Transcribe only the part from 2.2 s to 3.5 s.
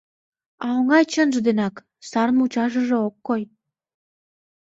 мучашыже ок кой...